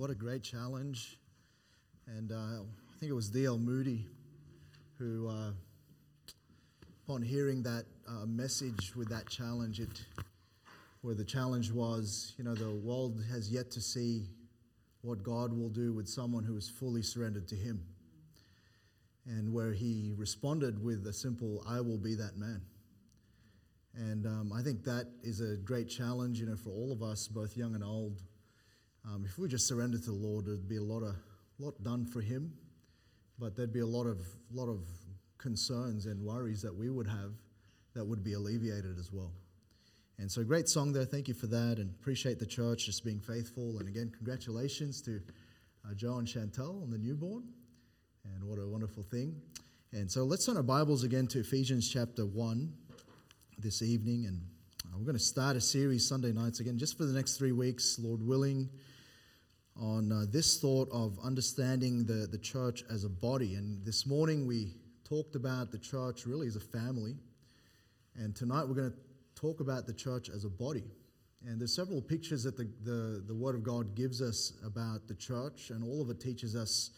[0.00, 1.18] What a great challenge.
[2.06, 3.58] And uh, I think it was D.L.
[3.58, 4.06] Moody
[4.98, 5.50] who, uh,
[7.04, 9.90] upon hearing that uh, message with that challenge, it,
[11.02, 14.24] where the challenge was, you know, the world has yet to see
[15.02, 17.84] what God will do with someone who is fully surrendered to Him.
[19.26, 22.62] And where he responded with a simple, I will be that man.
[23.94, 27.28] And um, I think that is a great challenge, you know, for all of us,
[27.28, 28.22] both young and old,
[29.06, 31.16] um, if we just surrendered to the Lord, there'd be a lot of
[31.58, 32.52] lot done for Him,
[33.38, 34.18] but there'd be a lot of
[34.52, 34.80] lot of
[35.38, 37.32] concerns and worries that we would have
[37.94, 39.32] that would be alleviated as well.
[40.18, 41.06] And so, great song there.
[41.06, 43.78] Thank you for that, and appreciate the church just being faithful.
[43.78, 45.20] And again, congratulations to
[45.88, 47.44] uh, Joe and Chantel on the newborn,
[48.24, 49.40] and what a wonderful thing.
[49.92, 52.74] And so, let's turn our Bibles again to Ephesians chapter one
[53.58, 54.42] this evening, and
[54.96, 57.98] we're going to start a series Sunday nights again, just for the next three weeks,
[57.98, 58.68] Lord willing
[59.80, 63.54] on uh, this thought of understanding the, the church as a body.
[63.54, 64.74] And this morning we
[65.08, 67.14] talked about the church really as a family.
[68.16, 68.96] And tonight we're going to
[69.40, 70.84] talk about the church as a body.
[71.46, 75.14] And there's several pictures that the, the, the Word of God gives us about the
[75.14, 76.90] church, and all of it teaches us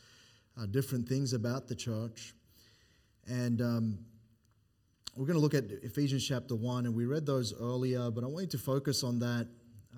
[0.60, 2.34] uh, different things about the church.
[3.28, 3.98] And um,
[5.14, 8.26] we're going to look at Ephesians chapter 1, and we read those earlier, but I
[8.28, 9.46] want you to focus on that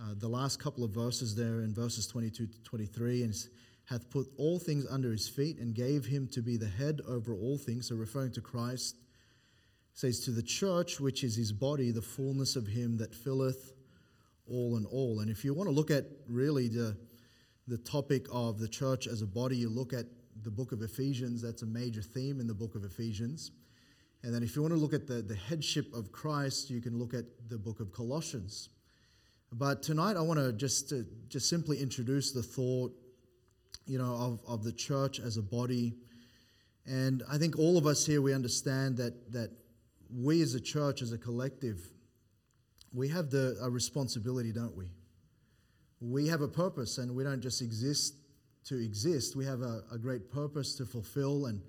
[0.00, 3.34] uh, the last couple of verses there in verses 22 to 23, and
[3.84, 7.32] hath put all things under his feet and gave him to be the head over
[7.32, 7.88] all things.
[7.88, 8.96] So, referring to Christ,
[9.92, 13.72] says, To the church, which is his body, the fullness of him that filleth
[14.50, 15.20] all in all.
[15.20, 16.96] And if you want to look at really the,
[17.68, 20.06] the topic of the church as a body, you look at
[20.42, 21.40] the book of Ephesians.
[21.40, 23.52] That's a major theme in the book of Ephesians.
[24.25, 26.98] And then if you want to look at the, the headship of Christ, you can
[26.98, 28.70] look at the book of Colossians.
[29.53, 32.91] But tonight I want to just, uh, just simply introduce the thought,
[33.86, 35.98] you know, of, of the church as a body.
[36.86, 39.50] And I think all of us here, we understand that, that
[40.11, 41.82] we as a church, as a collective,
[42.94, 44.87] we have the, a responsibility, don't we?
[46.00, 48.15] We have a purpose and we don't just exist
[48.69, 49.37] to exist.
[49.37, 51.60] We have a, a great purpose to fulfill and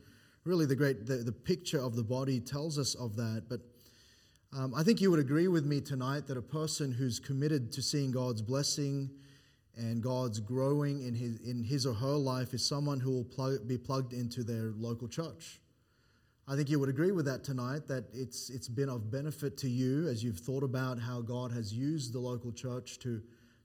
[0.46, 3.44] really the great, the, the picture of the body tells us of that.
[3.50, 3.62] But
[4.54, 7.82] um, I think you would agree with me tonight that a person who's committed to
[7.82, 9.10] seeing God's blessing
[9.76, 13.68] and God's growing in his, in his or her life is someone who will plug,
[13.68, 15.60] be plugged into their local church.
[16.48, 19.68] I think you would agree with that tonight, that it's, it's been of benefit to
[19.68, 23.20] you as you've thought about how God has used the local church to,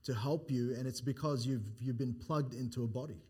[0.05, 3.21] to help you, and it's because you've, you've been plugged into a body.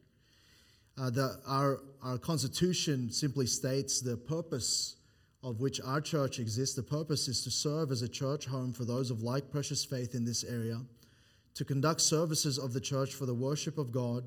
[1.00, 4.96] Uh, the, our, our Constitution simply states the purpose
[5.42, 6.76] of which our church exists.
[6.76, 10.14] The purpose is to serve as a church home for those of like precious faith
[10.14, 10.78] in this area,
[11.54, 14.24] to conduct services of the church for the worship of God,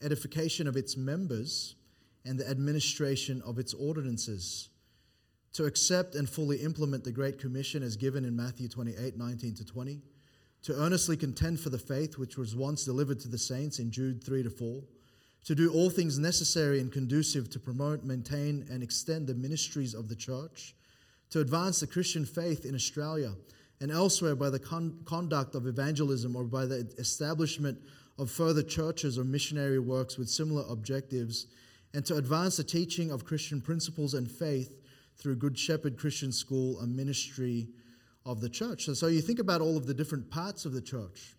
[0.00, 1.74] edification of its members,
[2.24, 4.70] and the administration of its ordinances,
[5.52, 9.64] to accept and fully implement the Great Commission as given in Matthew 28 19 to
[9.66, 10.00] 20,
[10.62, 14.24] to earnestly contend for the faith which was once delivered to the saints in Jude
[14.24, 14.82] 3 to 4
[15.44, 20.08] to do all things necessary and conducive to promote, maintain, and extend the ministries of
[20.08, 20.74] the church,
[21.30, 23.32] to advance the Christian faith in Australia
[23.80, 27.78] and elsewhere by the con- conduct of evangelism or by the establishment
[28.18, 31.46] of further churches or missionary works with similar objectives,
[31.94, 34.74] and to advance the teaching of Christian principles and faith
[35.16, 37.68] through Good Shepherd Christian School, a ministry
[38.26, 38.88] of the church.
[38.88, 41.36] And so you think about all of the different parts of the church.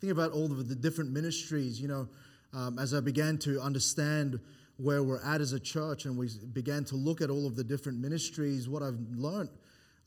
[0.00, 2.08] Think about all of the different ministries, you know,
[2.52, 4.40] um, as I began to understand
[4.76, 7.64] where we're at as a church and we began to look at all of the
[7.64, 9.50] different ministries, what I've learned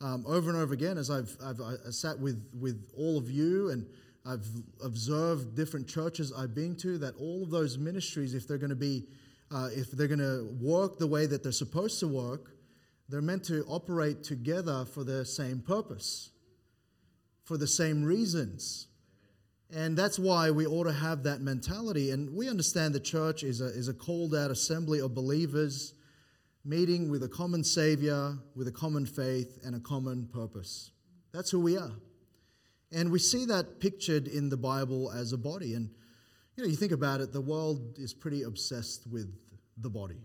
[0.01, 3.85] um, over and over again as I've, I've sat with, with all of you and
[4.25, 4.45] I've
[4.83, 8.75] observed different churches I've been to, that all of those ministries, if they're going to
[8.75, 9.05] be,
[9.51, 12.51] uh, if they're going to work the way that they're supposed to work,
[13.07, 16.31] they're meant to operate together for the same purpose,
[17.43, 18.87] for the same reasons.
[19.73, 22.11] And that's why we ought to have that mentality.
[22.11, 25.93] And we understand the church is a, is a called out assembly of believers
[26.63, 30.91] meeting with a common Savior, with a common faith, and a common purpose.
[31.31, 31.91] That's who we are.
[32.91, 35.73] And we see that pictured in the Bible as a body.
[35.73, 35.89] And
[36.55, 39.33] you know, you think about it, the world is pretty obsessed with
[39.77, 40.21] the body.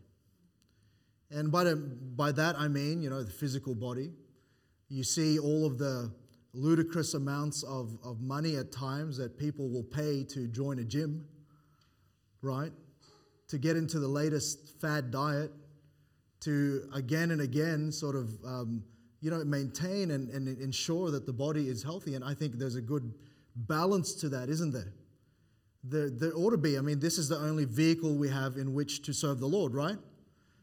[1.31, 4.13] And by, the, by that I mean, you know, the physical body.
[4.89, 6.13] You see all of the
[6.53, 11.25] ludicrous amounts of, of money at times that people will pay to join a gym,
[12.43, 12.73] right?
[13.49, 15.53] To get into the latest fad diet,
[16.41, 18.83] to again and again sort of, um,
[19.21, 22.15] you know, maintain and, and ensure that the body is healthy.
[22.15, 23.13] And I think there's a good
[23.55, 24.95] balance to that, isn't there?
[25.85, 26.79] There, there ought to be.
[26.79, 29.75] I mean, this is the only vehicle we have in which to serve the Lord,
[29.75, 29.97] right?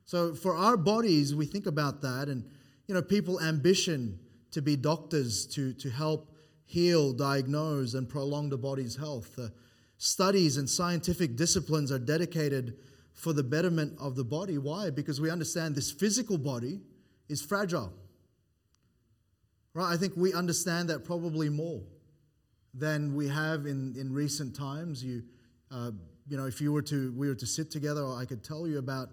[0.05, 2.43] So for our bodies, we think about that, and
[2.87, 4.19] you know, people ambition
[4.57, 6.31] to be doctors to, to help
[6.65, 9.37] heal, diagnose, and prolong the body's health.
[9.37, 9.49] Uh,
[9.97, 12.75] studies and scientific disciplines are dedicated
[13.13, 14.57] for the betterment of the body.
[14.57, 14.89] Why?
[14.89, 16.79] Because we understand this physical body
[17.29, 17.93] is fragile.
[19.75, 19.93] Right?
[19.93, 21.83] I think we understand that probably more
[22.73, 25.03] than we have in, in recent times.
[25.03, 25.21] You,
[25.69, 25.91] uh,
[26.27, 28.79] you know, if you were to we were to sit together, I could tell you
[28.79, 29.09] about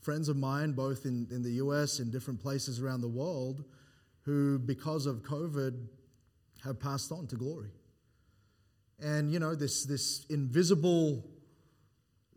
[0.00, 3.62] friends of mine, both in, in the US and different places around the world,
[4.26, 5.86] who, because of COVID,
[6.64, 7.70] have passed on to glory.
[9.00, 11.24] And you know, this this invisible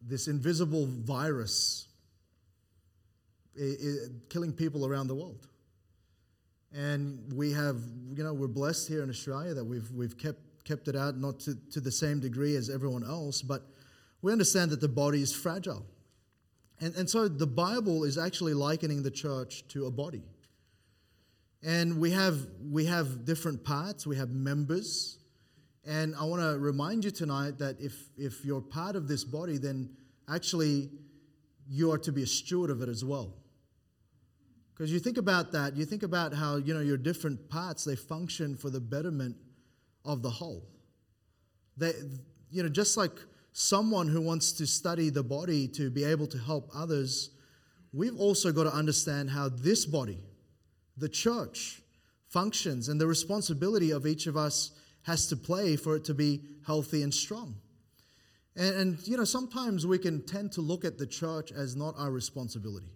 [0.01, 1.89] this invisible virus
[4.29, 5.47] killing people around the world.
[6.73, 7.77] And we have,
[8.13, 11.39] you know, we're blessed here in Australia that we've, we've kept, kept it out, not
[11.41, 13.63] to, to the same degree as everyone else, but
[14.21, 15.85] we understand that the body is fragile.
[16.79, 20.23] And, and so the Bible is actually likening the church to a body.
[21.63, 22.37] And we have,
[22.71, 25.19] we have different parts, we have members,
[25.85, 29.57] and I want to remind you tonight that if, if you're part of this body,
[29.57, 29.89] then
[30.31, 30.89] actually
[31.67, 33.33] you are to be a steward of it as well.
[34.73, 37.95] Because you think about that, you think about how, you know, your different parts, they
[37.95, 39.35] function for the betterment
[40.05, 40.69] of the whole.
[41.75, 41.93] They,
[42.51, 43.11] you know, just like
[43.51, 47.31] someone who wants to study the body to be able to help others,
[47.93, 50.19] we've also got to understand how this body,
[50.99, 51.81] the church,
[52.27, 54.71] functions and the responsibility of each of us
[55.03, 57.55] has to play for it to be healthy and strong.
[58.55, 61.95] And, and, you know, sometimes we can tend to look at the church as not
[61.97, 62.91] our responsibility.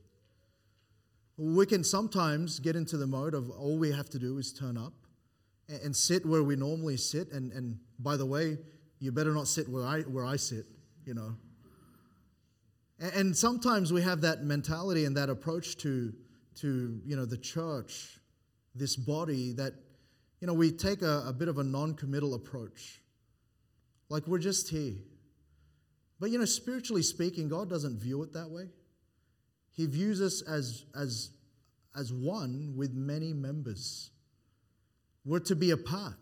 [1.37, 4.77] We can sometimes get into the mode of all we have to do is turn
[4.77, 4.93] up
[5.67, 7.31] and, and sit where we normally sit.
[7.31, 8.57] And, and by the way,
[8.99, 10.65] you better not sit where I, where I sit,
[11.05, 11.35] you know.
[12.99, 16.13] And, and sometimes we have that mentality and that approach to,
[16.57, 18.19] to you know, the church,
[18.75, 19.73] this body that
[20.43, 22.99] you know, we take a, a bit of a non committal approach.
[24.09, 24.95] Like we're just here.
[26.19, 28.67] But, you know, spiritually speaking, God doesn't view it that way.
[29.71, 31.29] He views us as, as,
[31.97, 34.11] as one with many members.
[35.23, 36.15] We're to be a part.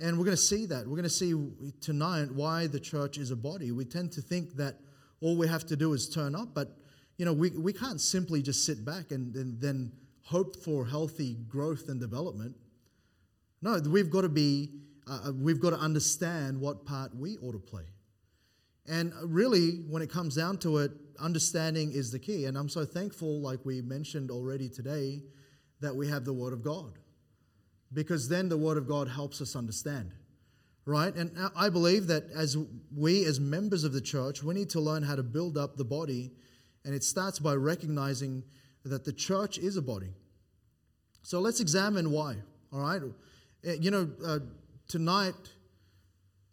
[0.00, 0.88] And we're going to see that.
[0.88, 1.32] We're going to see
[1.80, 3.70] tonight why the church is a body.
[3.70, 4.74] We tend to think that
[5.20, 6.76] all we have to do is turn up, but
[7.20, 11.34] you know, we, we can't simply just sit back and, and then hope for healthy
[11.50, 12.56] growth and development.
[13.60, 14.70] No, we've got to be,
[15.06, 17.84] uh, uh, we've got to understand what part we ought to play.
[18.88, 22.46] And really, when it comes down to it, understanding is the key.
[22.46, 25.20] And I'm so thankful, like we mentioned already today,
[25.80, 26.94] that we have the Word of God.
[27.92, 30.14] Because then the Word of God helps us understand,
[30.86, 31.14] right?
[31.14, 32.56] And I believe that as
[32.96, 35.84] we, as members of the church, we need to learn how to build up the
[35.84, 36.30] body.
[36.84, 38.42] And it starts by recognizing
[38.84, 40.14] that the church is a body.
[41.22, 42.36] So let's examine why,
[42.72, 43.02] all right?
[43.64, 44.38] Eh, you know, uh,
[44.88, 45.34] tonight,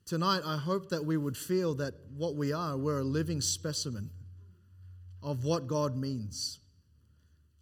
[0.05, 4.09] tonight, I hope that we would feel that what we are, we're a living specimen
[5.23, 6.59] of what God means.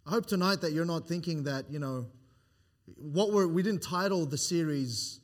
[0.04, 2.06] I hope tonight that you're not thinking that, you know,
[2.96, 5.20] what we're, we didn't title the series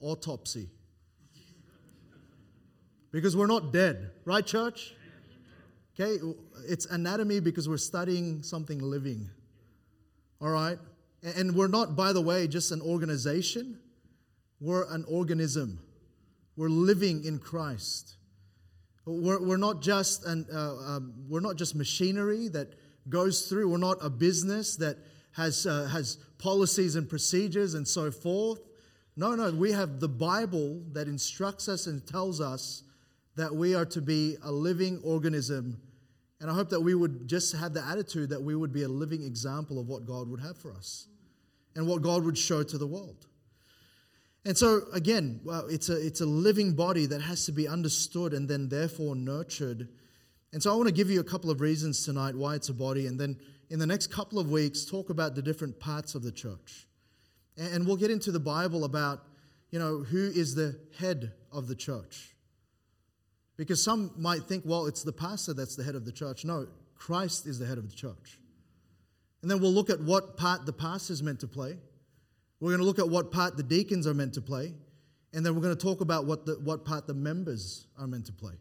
[0.00, 0.68] Autopsy.
[3.12, 4.94] Because we're not dead, right, church?
[6.00, 6.18] Okay,
[6.66, 9.28] it's anatomy because we're studying something living.
[10.40, 10.78] All right?
[11.22, 13.78] And we're not, by the way, just an organization,
[14.60, 15.78] we're an organism.
[16.56, 18.16] We're living in Christ.
[19.04, 22.68] We're, we're, not just an, uh, um, we're not just machinery that
[23.10, 24.96] goes through, we're not a business that
[25.32, 28.60] has, uh, has policies and procedures and so forth.
[29.16, 32.84] No, no, we have the Bible that instructs us and tells us
[33.36, 35.80] that we are to be a living organism
[36.40, 38.88] and I hope that we would just have the attitude that we would be a
[38.88, 41.06] living example of what God would have for us
[41.76, 43.26] and what God would show to the world.
[44.46, 48.32] And so, again, well, it's, a, it's a living body that has to be understood
[48.32, 49.88] and then therefore nurtured.
[50.52, 52.74] And so, I want to give you a couple of reasons tonight why it's a
[52.74, 53.36] body, and then
[53.68, 56.86] in the next couple of weeks, talk about the different parts of the church.
[57.58, 59.24] And we'll get into the Bible about,
[59.70, 62.34] you know, who is the head of the church.
[63.60, 66.46] Because some might think, well, it's the pastor that's the head of the church.
[66.46, 68.38] No, Christ is the head of the church.
[69.42, 71.76] And then we'll look at what part the pastor is meant to play.
[72.58, 74.72] We're going to look at what part the deacons are meant to play.
[75.34, 78.24] And then we're going to talk about what, the, what part the members are meant
[78.26, 78.54] to play.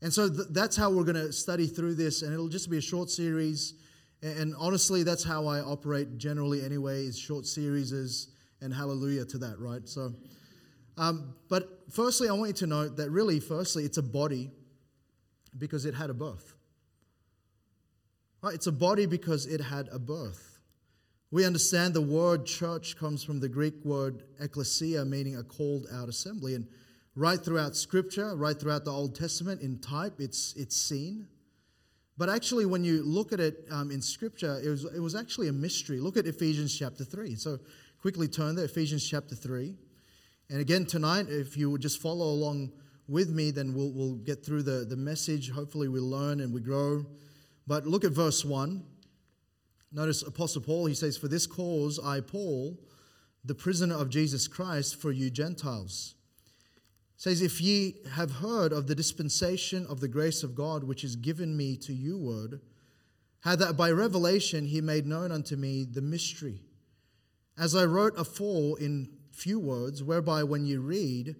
[0.00, 2.22] And so th- that's how we're going to study through this.
[2.22, 3.74] And it'll just be a short series.
[4.20, 7.92] And, and honestly, that's how I operate generally anyway, is short series
[8.60, 9.88] and hallelujah to that, right?
[9.88, 10.12] So
[11.02, 14.52] Um, but firstly, I want you to note that really, firstly, it's a body
[15.58, 16.54] because it had a birth.
[18.40, 18.54] Right?
[18.54, 20.60] It's a body because it had a birth.
[21.32, 26.08] We understand the word church comes from the Greek word ecclesia, meaning a called out
[26.08, 26.54] assembly.
[26.54, 26.68] And
[27.16, 31.26] right throughout Scripture, right throughout the Old Testament, in type, it's, it's seen.
[32.16, 35.48] But actually, when you look at it um, in Scripture, it was, it was actually
[35.48, 35.98] a mystery.
[35.98, 37.34] Look at Ephesians chapter 3.
[37.34, 37.58] So
[38.00, 39.74] quickly turn there, Ephesians chapter 3.
[40.52, 42.72] And again, tonight, if you would just follow along
[43.08, 45.50] with me, then we'll, we'll get through the, the message.
[45.50, 47.06] Hopefully, we learn and we grow.
[47.66, 48.84] But look at verse 1.
[49.92, 52.78] Notice Apostle Paul, he says, For this cause I, Paul,
[53.42, 56.16] the prisoner of Jesus Christ, for you Gentiles.
[57.16, 61.16] says, If ye have heard of the dispensation of the grace of God, which is
[61.16, 62.60] given me to you, word,
[63.40, 66.60] how that by revelation he made known unto me the mystery.
[67.56, 69.08] As I wrote afore in
[69.42, 71.34] few words, whereby when you read,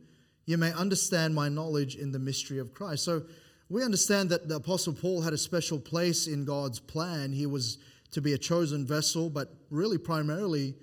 [0.45, 3.05] you may understand my knowledge in the mystery of Christ.
[3.05, 3.23] So
[3.69, 7.33] we understand that the Apostle Paul had a special place in God's plan.
[7.33, 7.79] He was
[8.11, 10.75] to be a chosen vessel, but really primarily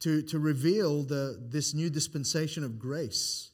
[0.00, 3.50] to, to reveal the, this new dispensation of grace.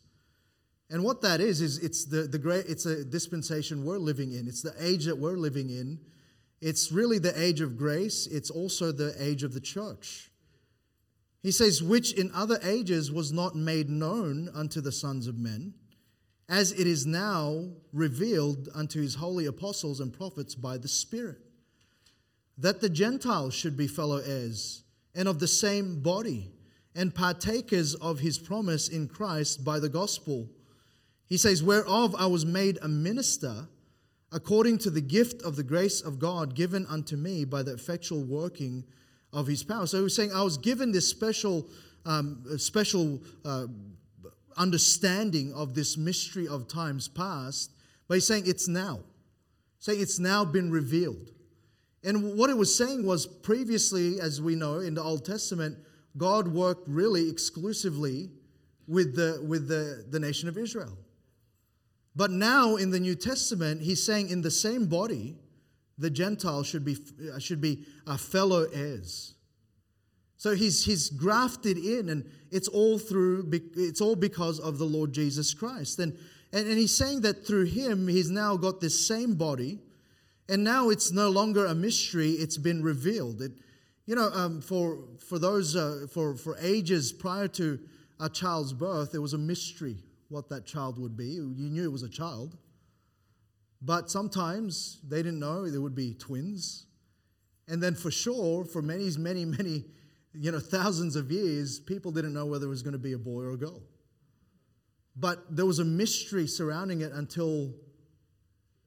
[0.91, 4.47] And what that is, is it's the, the great it's a dispensation we're living in.
[4.47, 5.99] It's the age that we're living in.
[6.61, 8.27] It's really the age of grace.
[8.27, 10.32] It's also the age of the church.
[11.43, 15.75] He says, which in other ages was not made known unto the sons of men
[16.49, 21.39] as it is now revealed unto his holy apostles and prophets by the Spirit,
[22.59, 24.85] that the Gentiles should be fellow heirs
[25.15, 26.53] and of the same body,
[26.95, 30.47] and partakers of his promise in Christ by the gospel.
[31.27, 33.67] He says, Whereof I was made a minister
[34.31, 38.23] according to the gift of the grace of God given unto me by the effectual
[38.25, 38.85] working
[39.33, 39.87] of his power.
[39.87, 41.67] So he was saying, I was given this special,
[42.05, 43.67] um, special uh,
[44.57, 47.71] understanding of this mystery of times past,
[48.09, 49.01] but he's saying it's now.
[49.79, 51.31] Saying it's now been revealed.
[52.05, 55.79] And what it was saying was previously, as we know in the Old Testament,
[56.17, 58.31] God worked really exclusively
[58.87, 60.99] with the, with the, the nation of Israel.
[62.15, 65.37] But now in the New Testament, he's saying in the same body,
[65.99, 66.97] the Gentiles should be,
[67.39, 67.85] should be
[68.19, 69.35] fellow heirs.
[70.37, 75.13] So he's, he's grafted in, and it's all through, it's all because of the Lord
[75.13, 76.01] Jesus Christ.
[76.01, 76.19] And,
[76.53, 79.79] and, and he's saying that through him, he's now got this same body,
[80.49, 83.41] and now it's no longer a mystery, it's been revealed.
[83.41, 83.53] It,
[84.07, 87.79] you know, um, for, for those, uh, for, for ages prior to
[88.19, 91.27] a child's birth, it was a mystery what that child would be.
[91.27, 92.57] You knew it was a child.
[93.85, 96.87] But sometimes they didn't know there would be twins.
[97.69, 99.85] And then for sure, for many, many, many
[100.35, 103.19] you know, thousands of years, people didn't know whether it was going to be a
[103.19, 103.83] boy or a girl.
[105.17, 107.75] But there was a mystery surrounding it until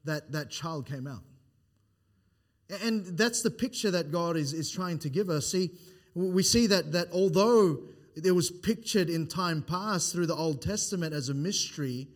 [0.05, 1.23] that, that child came out.
[2.81, 5.47] And that's the picture that God is, is trying to give us.
[5.47, 5.71] See,
[6.15, 7.79] we see that, that although
[8.15, 12.07] it was pictured in time past through the Old Testament as a mystery,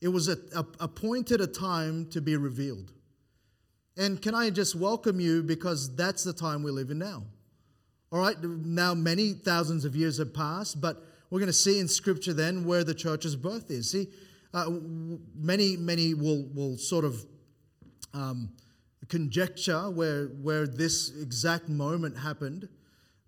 [0.00, 2.92] it was a, a, appointed a time to be revealed.
[3.96, 7.24] And can I just welcome you because that's the time we live in now.
[8.12, 11.86] All right, now many thousands of years have passed, but we're going to see in
[11.86, 13.90] Scripture then where the church's birth is.
[13.90, 14.08] See,
[14.52, 14.68] uh,
[15.36, 17.24] many, many will, will sort of
[18.12, 18.50] um,
[19.08, 22.68] conjecture where, where this exact moment happened.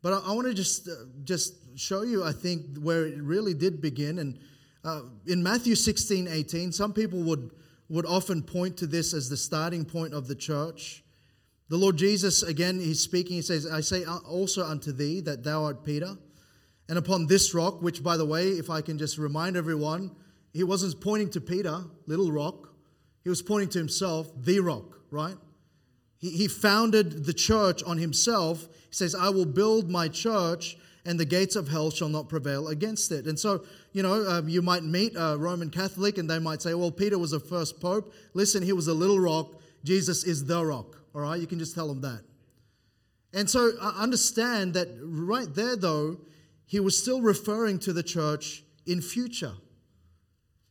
[0.02, 3.54] But I, I want to just, uh, just show you, I think, where it really
[3.54, 4.18] did begin.
[4.18, 4.38] And
[4.84, 7.50] uh, in Matthew 16, 18, some people would,
[7.88, 11.04] would often point to this as the starting point of the church.
[11.68, 15.64] The Lord Jesus, again, he's speaking, he says, I say also unto thee that thou
[15.64, 16.16] art Peter,
[16.88, 20.10] and upon this rock, which, by the way, if I can just remind everyone,
[20.52, 22.68] he wasn't pointing to Peter, little rock,
[23.22, 25.36] he was pointing to himself, the rock, right?
[26.18, 28.68] He, he founded the church on himself.
[28.88, 32.68] He says, I will build my church, and the gates of hell shall not prevail
[32.68, 33.26] against it.
[33.26, 36.74] And so, you know, uh, you might meet a Roman Catholic and they might say,
[36.74, 38.12] well, Peter was the first pope.
[38.34, 39.60] Listen, he was a little rock.
[39.84, 40.96] Jesus is the rock.
[41.14, 42.22] All right, you can just tell them that.
[43.34, 46.18] And so I understand that right there, though,
[46.66, 49.54] he was still referring to the church in future.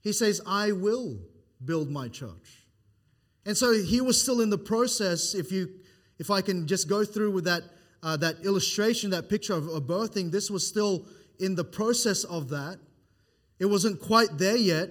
[0.02, 1.20] He says, I will
[1.64, 2.66] build my church.
[3.46, 5.70] And so he was still in the process, if you
[6.20, 7.64] if I can just go through with that
[8.04, 11.06] uh, that illustration, that picture of, birthing, this was still
[11.40, 12.80] in the process of that.
[13.60, 14.90] It wasn't quite there yet.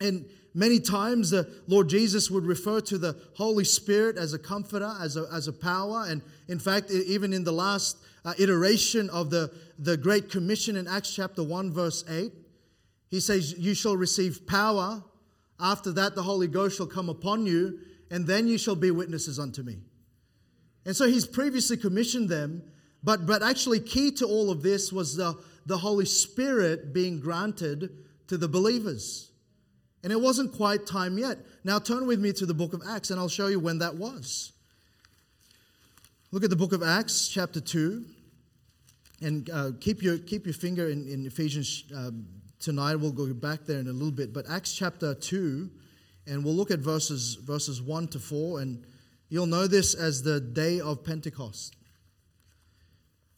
[0.00, 4.94] And Many times the Lord Jesus would refer to the Holy Spirit as a comforter,
[5.00, 6.04] as a, as a power.
[6.06, 10.86] And in fact, even in the last uh, iteration of the, the Great Commission in
[10.86, 12.32] Acts chapter 1, verse 8,
[13.08, 15.02] He says, You shall receive power.
[15.58, 17.78] After that, the Holy Ghost shall come upon you,
[18.10, 19.78] and then you shall be witnesses unto me.
[20.84, 22.62] And so he's previously commissioned them,
[23.04, 25.36] but, but actually, key to all of this was the,
[25.66, 27.90] the Holy Spirit being granted
[28.28, 29.30] to the believers.
[30.02, 31.38] And it wasn't quite time yet.
[31.64, 33.96] Now, turn with me to the book of Acts, and I'll show you when that
[33.96, 34.52] was.
[36.32, 38.04] Look at the book of Acts, chapter 2.
[39.20, 42.26] And uh, keep, your, keep your finger in, in Ephesians um,
[42.58, 42.96] tonight.
[42.96, 44.32] We'll go back there in a little bit.
[44.32, 45.70] But Acts chapter 2,
[46.26, 48.60] and we'll look at verses, verses 1 to 4.
[48.60, 48.84] And
[49.32, 51.74] you'll know this as the day of Pentecost.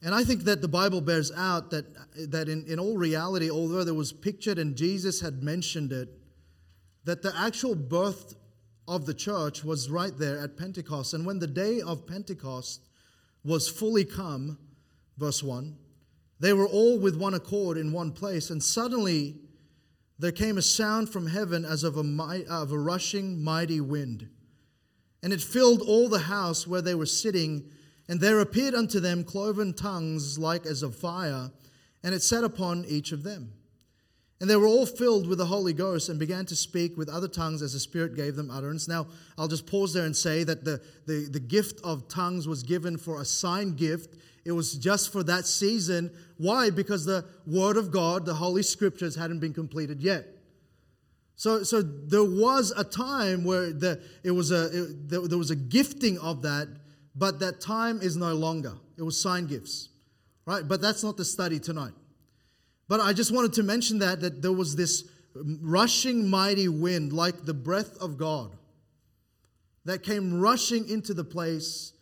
[0.03, 1.85] And I think that the Bible bears out that,
[2.33, 6.09] that in, in all reality, although there was pictured and Jesus had mentioned it,
[7.05, 8.35] that the actual birth
[8.89, 11.15] of the church was right there at Pentecost.
[11.15, 12.89] And when the day of Pentecost
[13.45, 14.59] was fully come,
[15.17, 15.77] verse 1,
[16.41, 19.37] they were all with one accord in one place, and suddenly
[20.19, 24.29] there came a sound from heaven as of a, of a rushing mighty wind.
[25.25, 27.65] And it filled all the house where they were sitting,
[28.09, 31.51] and there appeared unto them cloven tongues like as of fire,
[32.03, 33.55] and it sat upon each of them.
[34.39, 37.27] And they were all filled with the Holy Ghost and began to speak with other
[37.27, 38.87] tongues as the Spirit gave them utterance.
[38.87, 39.07] Now,
[39.39, 42.99] I'll just pause there and say that the, the, the gift of tongues was given
[42.99, 44.17] for a sign gift.
[44.45, 46.11] It was just for that season.
[46.37, 46.69] Why?
[46.69, 50.27] Because the Word of God, the Holy Scriptures, hadn't been completed yet.
[51.37, 55.51] So, so there was a time where the, it was a, it, there, there was
[55.51, 56.69] a gifting of that,
[57.17, 58.75] but that time is no longer.
[58.97, 59.89] It was sign gifts,
[60.47, 60.67] right?
[60.67, 61.93] But that's not the study tonight.
[62.89, 67.45] But I just wanted to mention that, that there was this rushing mighty wind like
[67.45, 68.53] the breath of God
[69.85, 71.93] that came rushing into the place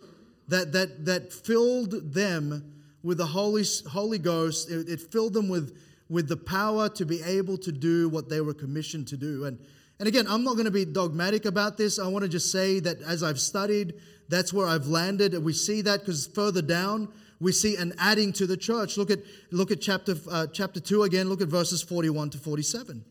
[0.48, 4.70] that, that, that filled them with the Holy, Holy Ghost.
[4.70, 5.76] It, it filled them with,
[6.12, 9.46] with the power to be able to do what they were commissioned to do.
[9.46, 9.58] And,
[9.98, 11.98] and again, I'm not going to be dogmatic about this.
[11.98, 13.94] I want to just say that as I've studied,
[14.28, 15.32] that's where I've landed.
[15.32, 17.08] And we see that because further down,
[17.40, 18.98] we see an adding to the church.
[18.98, 19.20] Look at,
[19.50, 23.04] look at chapter, uh, chapter 2 again, look at verses 41 to 47.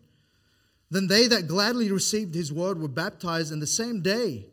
[0.92, 4.46] Then they that gladly received his word were baptized in the same day.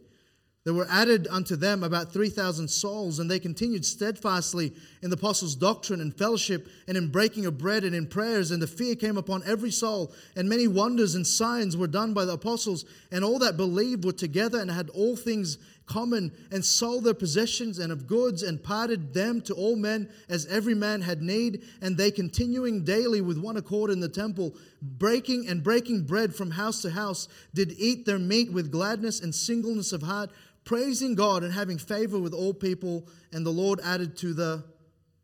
[0.69, 5.55] There were added unto them about 3,000 souls, and they continued steadfastly in the apostles'
[5.55, 8.51] doctrine and fellowship, and in breaking of bread and in prayers.
[8.51, 12.27] And the fear came upon every soul, and many wonders and signs were done by
[12.27, 12.85] the apostles.
[13.11, 15.57] And all that believed were together and had all things
[15.89, 20.47] common, and sold their possessions and of goods, and parted them to all men as
[20.47, 21.63] every man had need.
[21.81, 26.53] And they continuing daily with one accord in the temple, breaking and breaking bread from
[26.53, 30.31] house to house, did eat their meat with gladness and singleness of heart
[30.69, 34.65] praising God and having favor with all people, and the Lord added to the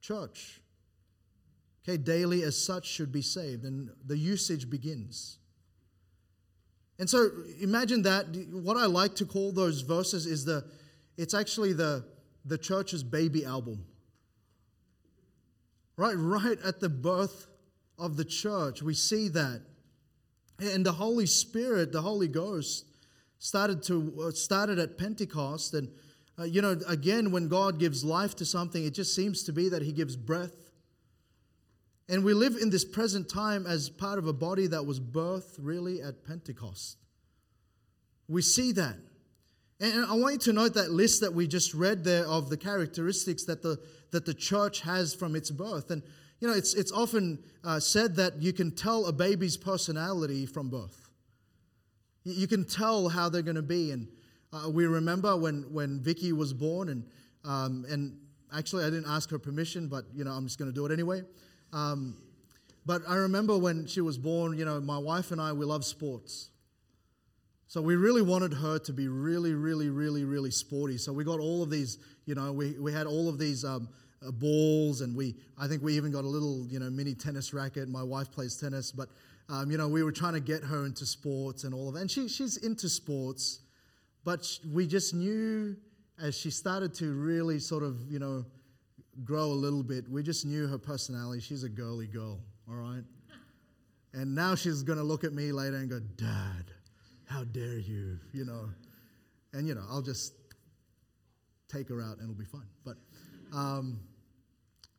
[0.00, 0.62] church.
[1.86, 5.36] Okay, daily as such should be saved, and the usage begins.
[6.98, 7.30] And so
[7.60, 8.26] imagine that.
[8.50, 10.64] What I like to call those verses is the,
[11.16, 12.04] it's actually the,
[12.44, 13.84] the church's baby album.
[15.96, 17.46] Right, right at the birth
[17.98, 19.62] of the church, we see that.
[20.58, 22.86] And the Holy Spirit, the Holy Ghost,
[23.38, 25.88] started to uh, started at Pentecost, and
[26.38, 29.68] uh, you know, again, when God gives life to something, it just seems to be
[29.68, 30.63] that He gives breath.
[32.08, 35.56] And we live in this present time as part of a body that was birthed
[35.58, 36.98] really at Pentecost.
[38.28, 38.96] We see that.
[39.80, 42.56] And I want you to note that list that we just read there of the
[42.56, 43.78] characteristics that the,
[44.12, 45.90] that the church has from its birth.
[45.90, 46.02] And,
[46.40, 50.68] you know, it's, it's often uh, said that you can tell a baby's personality from
[50.68, 51.08] birth.
[52.24, 53.90] You can tell how they're going to be.
[53.90, 54.08] And
[54.52, 57.04] uh, we remember when, when Vicky was born, and,
[57.44, 58.18] um, and
[58.54, 60.92] actually, I didn't ask her permission, but you know, I'm just going to do it
[60.92, 61.22] anyway.
[61.74, 62.16] Um,
[62.86, 65.84] but I remember when she was born, you know, my wife and I, we love
[65.84, 66.50] sports.
[67.66, 70.96] So we really wanted her to be really, really, really, really sporty.
[70.96, 73.88] So we got all of these, you know, we, we had all of these um,
[74.24, 77.52] uh, balls, and we, I think we even got a little, you know, mini tennis
[77.52, 77.88] racket.
[77.88, 79.08] My wife plays tennis, but
[79.48, 82.00] um, you know, we were trying to get her into sports and all of that.
[82.02, 83.60] And she, she's into sports,
[84.24, 85.76] but we just knew
[86.22, 88.44] as she started to really sort of, you know,
[89.24, 91.40] grow a little bit, we just knew her personality.
[91.40, 93.04] She's a girly girl, all right?
[94.12, 96.70] And now she's going to look at me later and go, Dad,
[97.26, 98.68] how dare you, you know?
[99.52, 100.34] And, you know, I'll just
[101.68, 102.66] take her out and it'll be fine.
[102.84, 102.96] But,
[103.52, 104.00] um,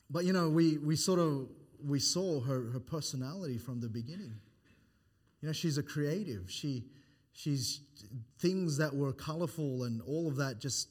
[0.09, 1.47] but you know, we, we sort of
[1.83, 4.33] we saw her, her personality from the beginning.
[5.41, 6.49] You know, she's a creative.
[6.49, 6.85] She,
[7.33, 7.81] she's
[8.39, 10.89] things that were colorful and all of that just,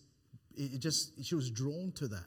[0.56, 2.26] it just, she was drawn to that.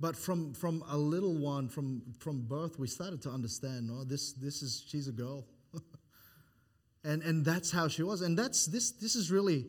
[0.00, 4.32] But from, from a little one, from, from birth, we started to understand, oh, this,
[4.32, 5.46] this is, she's a girl.
[7.04, 8.20] and, and that's how she was.
[8.20, 9.66] And that's, this, this is really,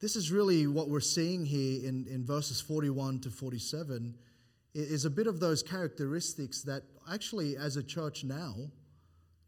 [0.00, 4.14] this is really what we're seeing here in, in verses 41 to 47
[4.74, 8.54] is a bit of those characteristics that actually as a church now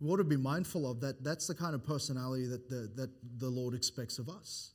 [0.01, 3.11] we ought to be mindful of that that's the kind of personality that the, that
[3.39, 4.73] the lord expects of us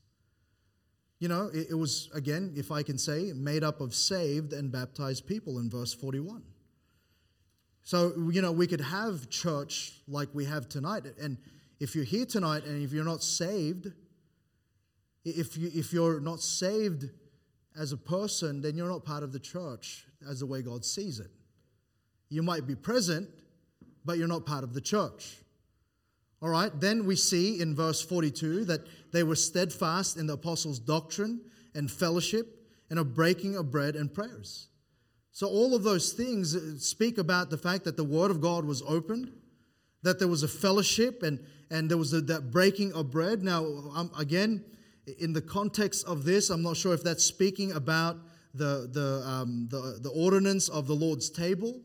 [1.26, 4.72] you know it, it was again if i can say made up of saved and
[4.72, 6.44] baptized people in verse 41
[7.82, 11.38] so you know we could have church like we have tonight and
[11.80, 13.88] if you're here tonight and if you're not saved
[15.26, 17.10] if, you, if you're not saved
[17.78, 21.20] as a person, then you're not part of the church as the way God sees
[21.20, 21.32] it.
[22.30, 23.30] You might be present,
[24.06, 25.38] but you're not part of the church.
[26.46, 28.82] All right, then we see in verse 42 that
[29.12, 31.42] they were steadfast in the apostles' doctrine
[31.74, 34.68] and fellowship and a breaking of bread and prayers.
[35.32, 36.56] So, all of those things
[36.86, 39.32] speak about the fact that the Word of God was opened,
[40.04, 41.40] that there was a fellowship, and,
[41.72, 43.42] and there was a, that breaking of bread.
[43.42, 44.64] Now, um, again,
[45.18, 48.18] in the context of this, I'm not sure if that's speaking about
[48.54, 51.82] the, the, um, the, the ordinance of the Lord's table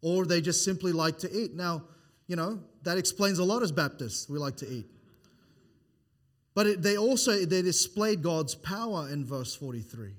[0.00, 1.56] or they just simply like to eat.
[1.56, 1.82] Now,
[2.28, 4.28] you know, that explains a lot as Baptists.
[4.28, 4.86] We like to eat.
[6.54, 10.12] But it, they also they displayed God's power in verse 43.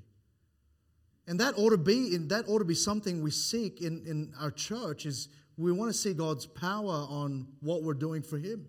[1.27, 4.33] And that ought to be in, that ought to be something we seek in, in
[4.39, 8.65] our church is we want to see God's power on what we're doing for him.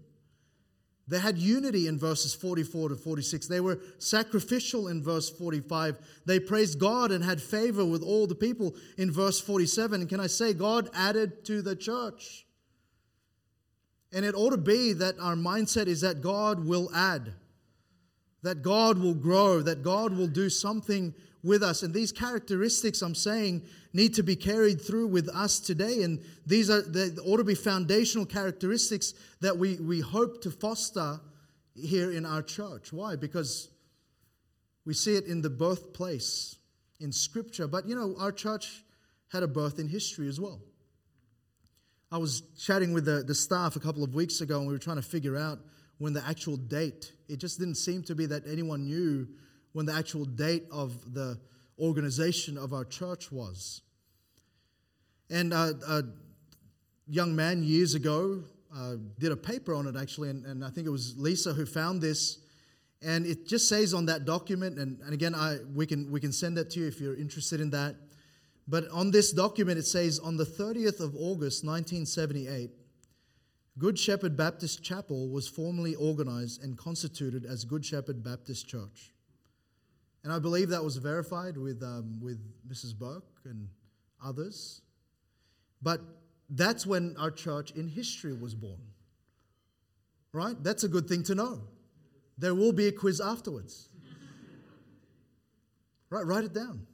[1.09, 3.49] They had unity in verses 44 to 46.
[3.49, 5.99] They were sacrificial in verse 45.
[6.27, 10.01] They praised God and had favor with all the people in verse 47.
[10.01, 12.47] And can I say, God added to the church?
[14.13, 17.33] And it ought to be that our mindset is that God will add,
[18.43, 21.83] that God will grow, that God will do something with us.
[21.83, 26.03] And these characteristics I'm saying need to be carried through with us today.
[26.03, 31.21] And these are they ought to be foundational characteristics that we, we hope to foster
[31.75, 32.93] here in our church.
[32.93, 33.17] Why?
[33.17, 33.69] Because
[34.85, 36.57] we see it in the birthplace
[37.01, 37.67] in Scripture.
[37.67, 38.85] But you know, our church
[39.29, 40.61] had a birth in history as well.
[42.13, 44.79] I was chatting with the, the staff a couple of weeks ago, and we were
[44.79, 45.61] trying to figure out
[45.97, 47.11] when the actual date.
[47.27, 49.27] It just didn't seem to be that anyone knew
[49.73, 51.41] when the actual date of the
[51.79, 53.81] organization of our church was.
[55.31, 56.03] And uh, a
[57.09, 58.45] young man years ago
[58.77, 61.65] uh, did a paper on it actually, and, and, I think it was Lisa who
[61.65, 62.41] found this.
[63.01, 66.33] And it just says on that document, and, and again, I, we, can, we can
[66.33, 67.97] send that to you if you're interested in that.
[68.69, 72.71] But on this document, it says on the 30th of August, 1978,
[73.79, 79.13] Good Shepherd Baptist Chapel was formally organized and constituted as Good Shepherd Baptist Church.
[80.25, 82.95] And I believe that was verified with, um, with Mrs.
[82.95, 83.69] Burke and
[84.25, 84.83] others.
[85.83, 86.01] But
[86.51, 88.81] that's when our church in history was born.
[90.33, 90.57] Right?
[90.63, 91.63] That's a good thing to know.
[92.39, 93.89] There will be a quiz afterwards.
[96.11, 96.87] right, write it down.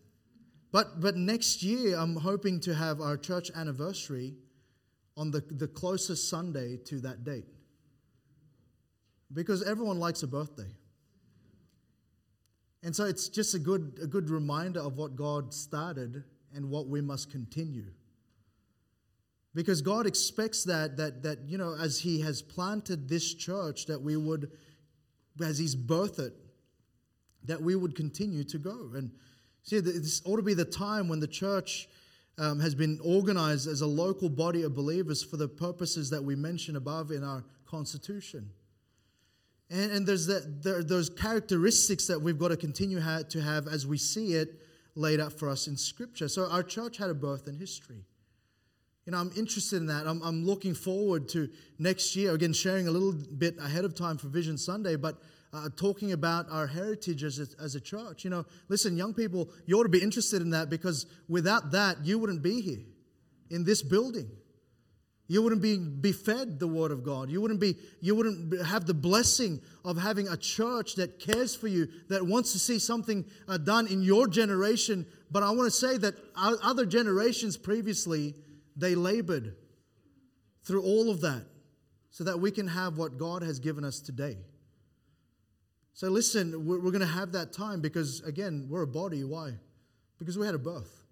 [0.70, 4.34] But, but next year, I'm hoping to have our church anniversary
[5.16, 7.46] on the, the closest Sunday to that date.
[9.32, 10.70] Because everyone likes a birthday.
[12.82, 16.22] And so it's just a good, a good reminder of what God started
[16.54, 17.86] and what we must continue.
[19.54, 24.00] Because God expects that, that, that, you know, as He has planted this church, that
[24.00, 24.50] we would,
[25.42, 26.34] as He's birthed it,
[27.44, 28.90] that we would continue to go.
[28.94, 29.10] And
[29.62, 31.88] see, this ought to be the time when the church
[32.38, 36.36] um, has been organized as a local body of believers for the purposes that we
[36.36, 38.50] mentioned above in our constitution.
[39.70, 43.66] And, and there's that, there, those characteristics that we've got to continue ha- to have
[43.66, 44.60] as we see it
[44.94, 46.28] laid out for us in Scripture.
[46.28, 48.04] So our church had a birth in history.
[49.04, 50.06] You know, I'm interested in that.
[50.06, 54.18] I'm, I'm looking forward to next year, again, sharing a little bit ahead of time
[54.18, 55.16] for Vision Sunday, but
[55.52, 58.24] uh, talking about our heritage as a, as a church.
[58.24, 62.04] You know, listen, young people, you ought to be interested in that because without that,
[62.04, 62.84] you wouldn't be here
[63.50, 64.30] in this building.
[65.30, 67.30] You wouldn't be, be fed the word of God.
[67.30, 71.68] You wouldn't, be, you wouldn't have the blessing of having a church that cares for
[71.68, 75.06] you, that wants to see something uh, done in your generation.
[75.30, 78.34] But I want to say that other generations previously,
[78.74, 79.54] they labored
[80.64, 81.44] through all of that
[82.10, 84.38] so that we can have what God has given us today.
[85.98, 89.24] So listen, we're, we're going to have that time because, again, we're a body.
[89.24, 89.54] Why?
[90.20, 91.02] Because we had a birth.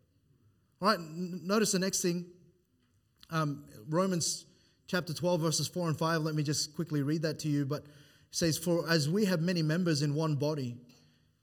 [0.80, 2.24] All right, notice the next thing
[3.30, 4.46] um, Romans
[4.86, 7.66] chapter 12, verses 4 and 5, let me just quickly read that to you.
[7.66, 7.88] But it
[8.30, 10.76] says, For as we have many members in one body,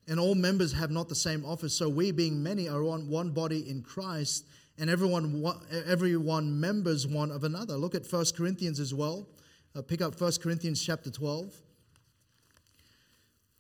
[0.08, 1.76] and all members have not the same office.
[1.76, 4.46] So we, being many, are on one body in Christ,
[4.78, 5.44] and everyone,
[5.86, 7.76] everyone members one of another.
[7.76, 9.28] Look at 1 Corinthians as well.
[9.76, 11.54] Uh, pick up 1 Corinthians chapter 12.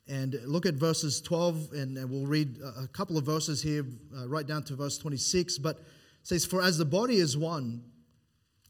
[0.08, 3.86] And look at verses 12, and we'll read a couple of verses here,
[4.18, 5.58] uh, right down to verse 26.
[5.60, 5.80] But
[6.24, 7.84] says, For as the body is one,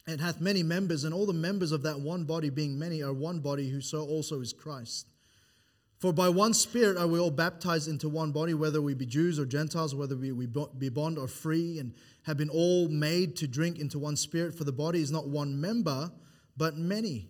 [0.06, 3.14] and hath many members, and all the members of that one body, being many, are
[3.14, 5.08] one body, who so also is Christ.
[6.04, 9.40] For by one Spirit are we all baptized into one body, whether we be Jews
[9.40, 11.94] or Gentiles, whether we, we be bond or free, and
[12.24, 14.54] have been all made to drink into one Spirit.
[14.54, 16.12] For the body is not one member,
[16.58, 17.30] but many.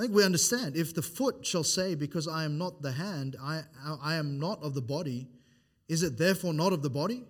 [0.00, 0.76] I think we understand.
[0.76, 3.64] If the foot shall say, Because I am not the hand, I,
[4.02, 5.28] I am not of the body,
[5.90, 7.24] is it therefore not of the body?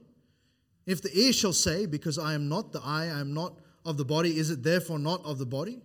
[0.87, 3.96] If the ear shall say, Because I am not the eye, I am not of
[3.96, 5.83] the body, is it therefore not of the body?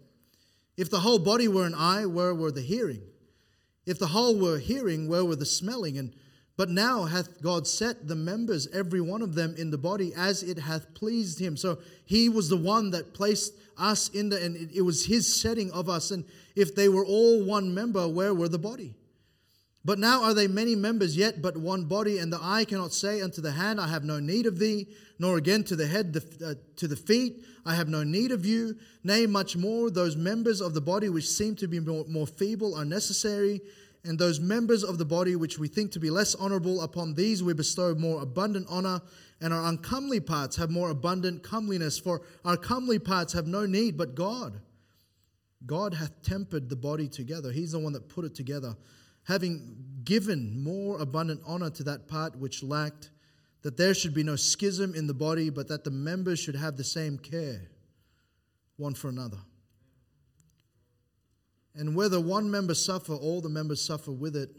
[0.77, 3.01] If the whole body were an eye, where were the hearing?
[3.87, 5.97] If the whole were hearing, where were the smelling?
[5.97, 6.13] And
[6.57, 10.41] but now hath God set the members, every one of them, in the body as
[10.41, 11.57] it hath pleased him.
[11.57, 15.69] So he was the one that placed us in the, and it was his setting
[15.71, 16.11] of us.
[16.11, 16.23] And
[16.55, 18.95] if they were all one member, where were the body?
[19.83, 23.21] But now are they many members, yet but one body, and the eye cannot say
[23.21, 24.87] unto the hand, I have no need of thee,
[25.19, 28.45] nor again to the head, the, uh, to the feet, I have no need of
[28.45, 28.77] you.
[29.03, 32.75] Nay, much more, those members of the body which seem to be more, more feeble
[32.75, 33.61] are necessary,
[34.05, 37.43] and those members of the body which we think to be less honorable, upon these
[37.43, 39.01] we bestow more abundant honor,
[39.41, 41.97] and our uncomely parts have more abundant comeliness.
[41.99, 44.61] For our comely parts have no need but God.
[45.65, 47.51] God hath tempered the body together.
[47.51, 48.75] He's the one that put it together,
[49.23, 53.09] having given more abundant honor to that part which lacked
[53.63, 56.77] that there should be no schism in the body, but that the members should have
[56.77, 57.61] the same care
[58.77, 59.39] one for another.
[61.75, 64.49] And whether one member suffer, all the members suffer with it,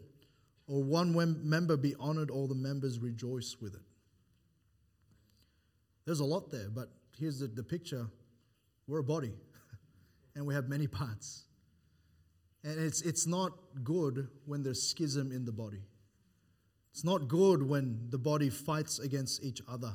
[0.68, 1.14] or one
[1.48, 3.81] member be honored, all the members rejoice with it.
[6.05, 8.07] There's a lot there, but here's the, the picture
[8.87, 9.33] we're a body,
[10.35, 11.44] and we have many parts.
[12.62, 13.52] And it's, it's not
[13.83, 15.83] good when there's schism in the body.
[16.92, 19.92] It's not good when the body fights against each other.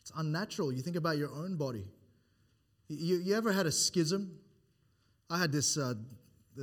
[0.00, 0.72] It's unnatural.
[0.72, 1.84] You think about your own body.
[2.88, 4.38] You, you ever had a schism?
[5.28, 5.94] I had this, uh,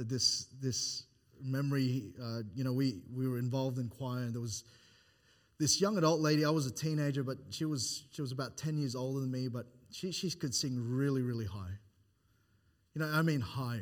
[0.04, 1.04] this, this
[1.42, 2.12] memory.
[2.22, 4.64] Uh, you know, we, we were involved in choir, and there was
[5.60, 6.46] this young adult lady.
[6.46, 9.48] I was a teenager, but she was, she was about 10 years older than me,
[9.48, 11.78] but she, she could sing really, really high.
[12.94, 13.82] You know, I mean high.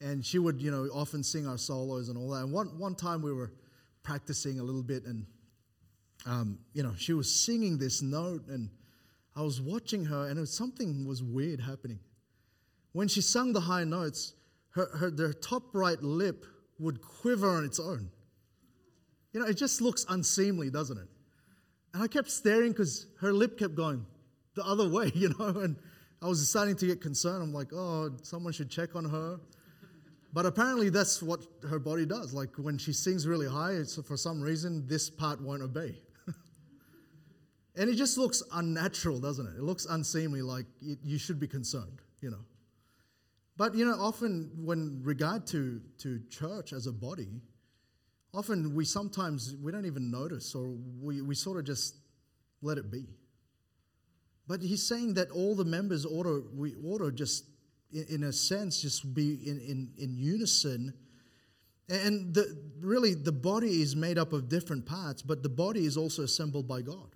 [0.00, 2.44] And she would, you know, often sing our solos and all that.
[2.44, 3.52] And one, one time we were
[4.04, 5.26] practicing a little bit, and
[6.26, 8.70] um, you know, she was singing this note, and
[9.36, 12.00] I was watching her, and was, something was weird happening.
[12.92, 14.34] When she sung the high notes,
[14.78, 16.46] her, her the top right lip
[16.78, 18.10] would quiver on its own.
[19.32, 21.08] You know, it just looks unseemly, doesn't it?
[21.92, 24.06] And I kept staring because her lip kept going
[24.54, 25.76] the other way, you know, and
[26.22, 27.42] I was starting to get concerned.
[27.42, 29.40] I'm like, oh, someone should check on her.
[30.32, 32.34] But apparently, that's what her body does.
[32.34, 35.96] Like when she sings really high, for some reason, this part won't obey.
[37.76, 39.56] and it just looks unnatural, doesn't it?
[39.56, 42.44] It looks unseemly, like you should be concerned, you know.
[43.58, 47.42] But, you know, often when regard to, to church as a body,
[48.32, 51.96] often we sometimes, we don't even notice or we, we sort of just
[52.62, 53.04] let it be.
[54.46, 57.44] But he's saying that all the members ought to, we ought to just
[57.90, 60.92] in a sense, just be in, in, in unison.
[61.88, 65.96] And the, really, the body is made up of different parts, but the body is
[65.96, 67.14] also assembled by God.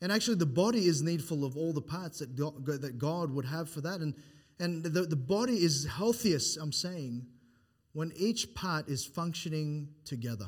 [0.00, 3.44] And actually, the body is needful of all the parts that God, that God would
[3.44, 4.00] have for that.
[4.00, 4.14] And,
[4.58, 7.26] and the, the body is healthiest, I'm saying,
[7.92, 10.46] when each part is functioning together.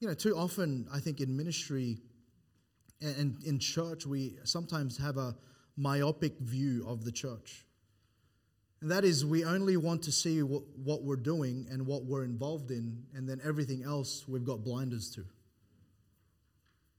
[0.00, 1.98] You know, too often, I think in ministry
[3.00, 5.34] and in church, we sometimes have a,
[5.76, 7.64] myopic view of the church.
[8.80, 12.24] And that is, we only want to see what, what we're doing and what we're
[12.24, 15.24] involved in, and then everything else we've got blinders to.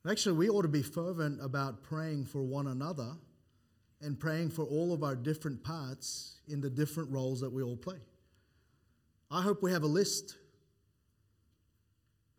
[0.10, 3.14] Actually, we ought to be fervent about praying for one another
[4.04, 7.78] and praying for all of our different parts in the different roles that we all
[7.78, 8.00] play.
[9.32, 10.38] I hope we have a list.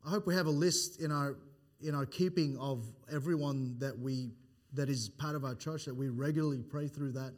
[0.07, 1.37] I hope we have a list in our
[1.81, 4.31] in our keeping of everyone that we
[4.74, 7.33] that is part of our church that we regularly pray through that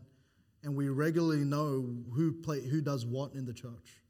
[0.62, 4.02] and we regularly know who play who does what in the church.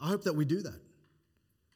[0.00, 0.80] I hope that we do that.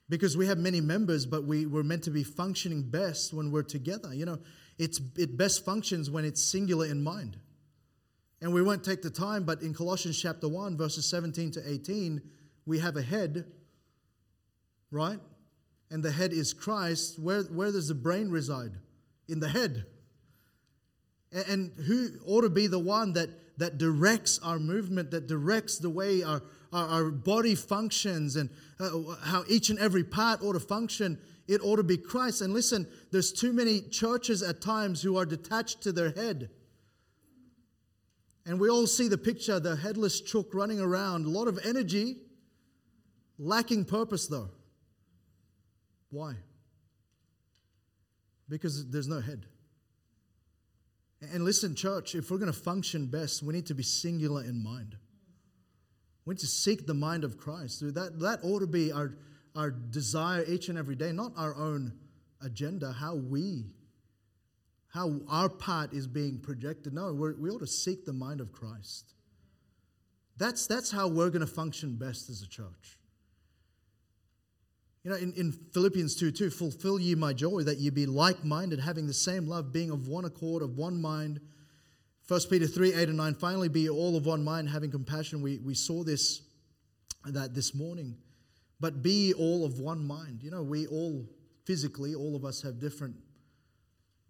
[0.08, 3.62] Because we have many members, but we, we're meant to be functioning best when we're
[3.62, 4.14] together.
[4.14, 4.38] You know,
[4.78, 7.36] it's, it best functions when it's singular in mind.
[8.40, 12.22] And we won't take the time, but in Colossians chapter 1, verses 17 to 18,
[12.66, 13.46] we have a head
[14.90, 15.18] right?
[15.90, 17.18] And the head is Christ.
[17.18, 18.72] Where, where does the brain reside?
[19.28, 19.84] In the head.
[21.32, 25.78] And, and who ought to be the one that, that directs our movement, that directs
[25.78, 26.42] the way our,
[26.72, 28.90] our, our body functions and uh,
[29.22, 31.18] how each and every part ought to function?
[31.48, 32.40] It ought to be Christ.
[32.40, 36.50] And listen, there's too many churches at times who are detached to their head.
[38.44, 42.16] And we all see the picture the headless chook running around, a lot of energy,
[43.38, 44.50] lacking purpose though.
[46.10, 46.34] Why?
[48.48, 49.46] Because there's no head.
[51.32, 54.62] And listen, church, if we're going to function best, we need to be singular in
[54.62, 54.96] mind.
[56.26, 57.80] We need to seek the mind of Christ.
[57.94, 59.16] That, that ought to be our,
[59.54, 61.92] our desire each and every day, not our own
[62.42, 63.64] agenda, how we,
[64.88, 66.92] how our part is being projected.
[66.92, 69.14] No, we ought to seek the mind of Christ.
[70.36, 72.98] That's, that's how we're going to function best as a church.
[75.04, 78.44] You know, in, in Philippians 2 2, fulfill ye my joy that ye be like
[78.44, 81.40] minded, having the same love, being of one accord, of one mind.
[82.28, 85.42] 1 Peter 3 8 and 9, finally be all of one mind, having compassion.
[85.42, 86.42] We, we saw this
[87.24, 88.16] that this morning.
[88.78, 90.42] But be all of one mind.
[90.42, 91.24] You know, we all
[91.64, 93.16] physically, all of us have different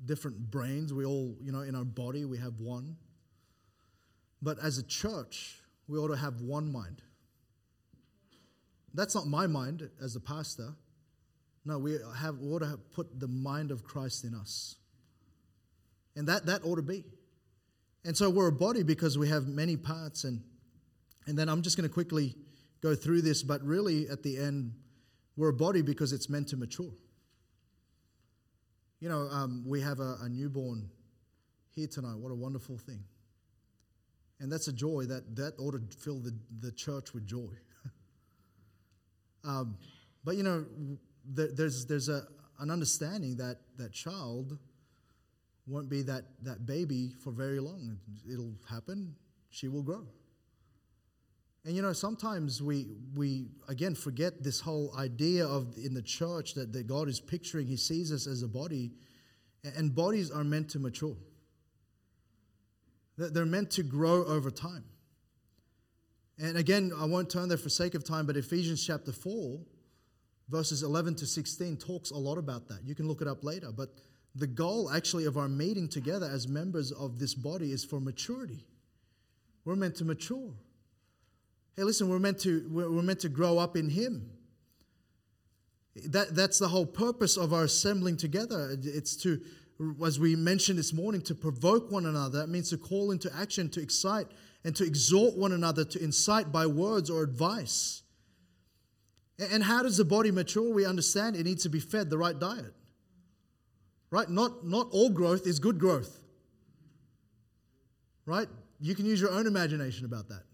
[0.04, 0.92] different brains.
[0.92, 2.96] We all, you know, in our body, we have one.
[4.42, 7.00] But as a church, we ought to have one mind.
[8.92, 10.74] That's not my mind as a pastor.
[11.64, 14.76] No, we, have, we ought to have put the mind of Christ in us.
[16.14, 17.04] And that, that ought to be.
[18.06, 20.22] And so we're a body because we have many parts.
[20.22, 20.40] And,
[21.26, 22.36] and then I'm just going to quickly
[22.80, 24.72] go through this, but really at the end,
[25.36, 26.92] we're a body because it's meant to mature.
[29.00, 30.88] You know, um, we have a, a newborn
[31.74, 32.16] here tonight.
[32.16, 33.02] What a wonderful thing.
[34.38, 37.50] And that's a joy that, that ought to fill the, the church with joy.
[39.44, 39.78] Um,
[40.24, 40.66] but you know,
[41.24, 42.22] there, there's there's a
[42.58, 44.58] an understanding that that child
[45.66, 47.98] won't be that that baby for very long.
[48.30, 49.14] It'll happen.
[49.50, 50.06] She will grow.
[51.64, 56.54] And you know, sometimes we we again forget this whole idea of in the church
[56.54, 57.66] that, that God is picturing.
[57.66, 58.92] He sees us as a body,
[59.64, 61.16] and bodies are meant to mature.
[63.18, 64.84] They're meant to grow over time.
[66.38, 69.58] And again, I won't turn there for sake of time, but Ephesians chapter 4,
[70.50, 72.80] verses 11 to 16, talks a lot about that.
[72.84, 73.72] You can look it up later.
[73.74, 73.88] But
[74.38, 78.66] the goal, actually, of our meeting together as members of this body is for maturity.
[79.64, 80.52] We're meant to mature.
[81.74, 84.30] Hey, listen, we're meant to, we're meant to grow up in Him.
[86.08, 88.76] That, that's the whole purpose of our assembling together.
[88.82, 89.40] It's to,
[90.04, 92.40] as we mentioned this morning, to provoke one another.
[92.40, 94.26] That means to call into action, to excite,
[94.64, 98.02] and to exhort one another, to incite by words or advice.
[99.38, 100.72] And how does the body mature?
[100.72, 102.74] We understand it needs to be fed the right diet.
[104.16, 104.30] Right?
[104.30, 106.20] Not, not all growth is good growth.
[108.24, 108.48] Right?
[108.80, 110.44] You can use your own imagination about that.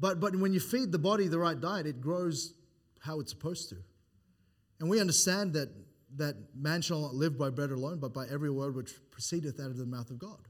[0.00, 2.54] But, but when you feed the body the right diet, it grows
[3.00, 3.76] how it's supposed to.
[4.80, 5.68] And we understand that,
[6.16, 9.66] that man shall not live by bread alone, but by every word which proceedeth out
[9.66, 10.40] of the mouth of God.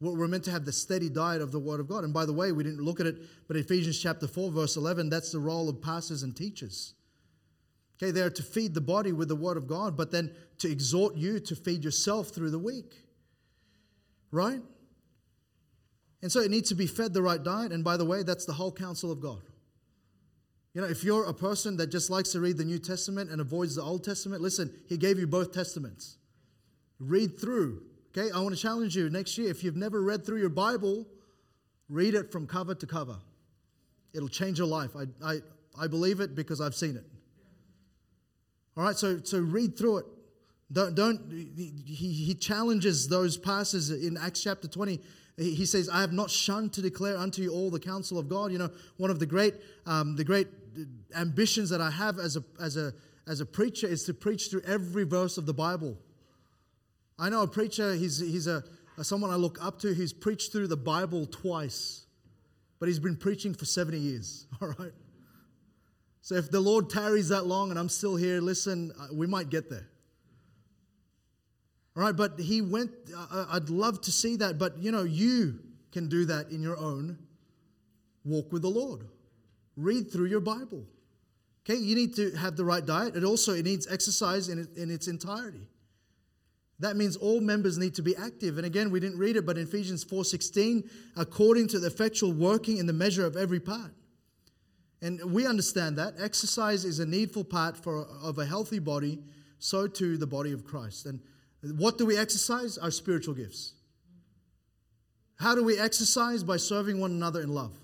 [0.00, 2.04] We're meant to have the steady diet of the Word of God.
[2.04, 3.16] And by the way, we didn't look at it,
[3.48, 6.94] but Ephesians chapter 4, verse 11, that's the role of pastors and teachers.
[7.96, 11.16] Okay, they're to feed the body with the Word of God, but then to exhort
[11.16, 12.94] you to feed yourself through the week.
[14.30, 14.60] Right?
[16.22, 17.70] And so it needs to be fed the right diet.
[17.70, 19.42] And by the way, that's the whole counsel of God.
[20.72, 23.40] You know, if you're a person that just likes to read the New Testament and
[23.40, 26.16] avoids the Old Testament, listen, He gave you both Testaments.
[26.98, 27.82] Read through
[28.16, 29.50] Okay, I want to challenge you next year.
[29.50, 31.04] If you've never read through your Bible,
[31.88, 33.16] read it from cover to cover.
[34.14, 34.90] It'll change your life.
[34.96, 35.40] I, I,
[35.76, 37.04] I believe it because I've seen it.
[38.76, 40.06] All right, so, so read through it.
[40.72, 45.00] Don't, don't he, he challenges those pastors in Acts chapter 20.
[45.36, 48.52] He says, I have not shunned to declare unto you all the counsel of God.
[48.52, 49.54] You know, one of the great,
[49.86, 50.48] um, the great
[51.14, 52.92] ambitions that I have as a, as, a,
[53.26, 55.96] as a preacher is to preach through every verse of the Bible.
[57.18, 58.64] I know a preacher, he's, he's a,
[59.02, 62.06] someone I look up to, he's preached through the Bible twice,
[62.78, 64.92] but he's been preaching for 70 years, all right?
[66.24, 69.50] So if the Lord tarries that long and I'm still here, listen, uh, we might
[69.50, 69.86] get there.
[71.94, 75.58] All right, but he went, uh, I'd love to see that, but you know, you
[75.92, 77.18] can do that in your own
[78.24, 79.06] walk with the Lord.
[79.76, 80.86] Read through your Bible.
[81.68, 83.16] Okay, you need to have the right diet.
[83.16, 85.68] It also it needs exercise in, in its entirety.
[86.78, 88.56] That means all members need to be active.
[88.56, 92.78] And again, we didn't read it, but in Ephesians 4:16, according to the effectual working
[92.78, 93.92] in the measure of every part.
[95.04, 96.14] And we understand that.
[96.18, 99.18] Exercise is a needful part for, of a healthy body,
[99.58, 101.04] so too the body of Christ.
[101.04, 101.20] And
[101.78, 102.78] what do we exercise?
[102.78, 103.74] Our spiritual gifts.
[105.36, 106.42] How do we exercise?
[106.42, 107.78] By serving one another in love.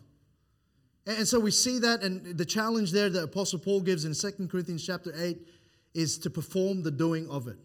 [1.06, 4.48] And so we see that, and the challenge there that Apostle Paul gives in 2
[4.48, 5.38] Corinthians chapter 8
[5.92, 7.58] is to perform the doing of it.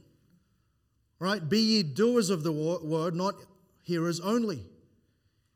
[1.17, 1.47] Right?
[1.47, 3.35] Be ye doers of the word, not
[3.83, 4.65] hearers only.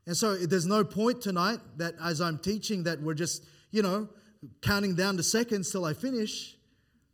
[0.06, 4.08] And so there's no point tonight that as I'm teaching that we're just, you know,
[4.62, 6.56] counting down the seconds till I finish.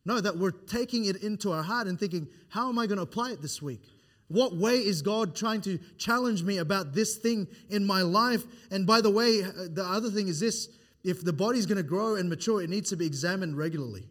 [0.05, 3.03] No, that we're taking it into our heart and thinking, how am I going to
[3.03, 3.83] apply it this week?
[4.29, 8.45] What way is God trying to challenge me about this thing in my life?
[8.71, 10.69] And by the way, uh, the other thing is this
[11.05, 14.09] if the body's going to grow and mature, it needs to be examined regularly.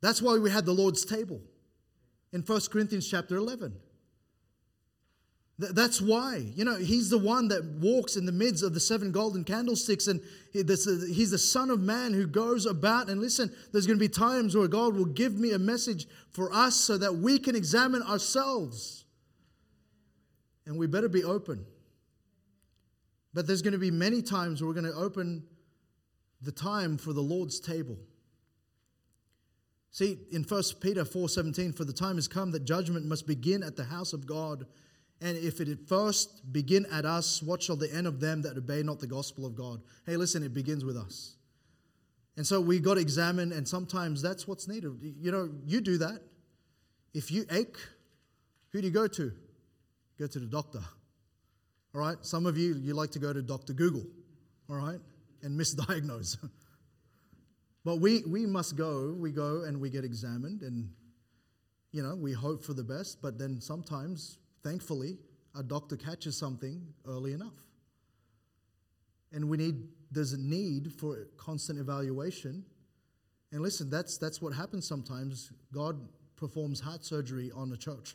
[0.00, 1.40] That's why we had the Lord's table
[2.32, 3.74] in 1 Corinthians chapter 11.
[5.58, 6.44] That's why.
[6.54, 10.06] You know, he's the one that walks in the midst of the seven golden candlesticks,
[10.06, 10.20] and
[10.52, 13.08] he's the Son of Man who goes about.
[13.08, 16.52] And listen, there's going to be times where God will give me a message for
[16.52, 19.04] us so that we can examine ourselves.
[20.66, 21.64] And we better be open.
[23.34, 25.44] But there's going to be many times where we're going to open
[26.40, 27.98] the time for the Lord's table.
[29.90, 33.76] See, in 1 Peter 4:17, for the time has come that judgment must begin at
[33.76, 34.66] the house of God.
[35.22, 38.82] And if it first begin at us, what shall the end of them that obey
[38.82, 39.80] not the gospel of God?
[40.04, 41.36] Hey, listen, it begins with us.
[42.36, 44.90] And so we got to examine, and sometimes that's what's needed.
[45.20, 46.20] You know, you do that.
[47.14, 47.76] If you ache,
[48.72, 49.32] who do you go to?
[50.18, 50.80] Go to the doctor.
[51.94, 52.16] All right?
[52.22, 53.74] Some of you, you like to go to Dr.
[53.74, 54.04] Google,
[54.68, 54.98] all right?
[55.42, 56.36] And misdiagnose.
[57.84, 60.90] but we, we must go, we go and we get examined, and,
[61.92, 65.18] you know, we hope for the best, but then sometimes Thankfully,
[65.58, 67.54] a doctor catches something early enough.
[69.32, 72.64] And we need, there's a need for constant evaluation.
[73.50, 75.50] And listen, that's, that's what happens sometimes.
[75.72, 75.98] God
[76.36, 78.14] performs heart surgery on the church.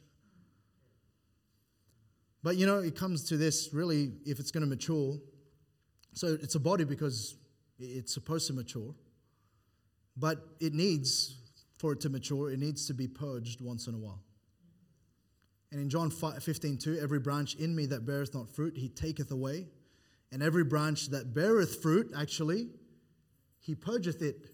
[2.44, 5.18] But you know, it comes to this really, if it's going to mature.
[6.14, 7.36] So it's a body because
[7.80, 8.94] it's supposed to mature.
[10.16, 11.36] But it needs,
[11.78, 14.24] for it to mature, it needs to be purged once in a while.
[15.72, 19.32] And in John 15, 2, every branch in me that beareth not fruit, he taketh
[19.32, 19.68] away.
[20.32, 22.70] And every branch that beareth fruit, actually,
[23.60, 24.50] he purgeth it.